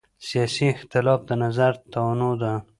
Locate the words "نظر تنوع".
1.43-2.35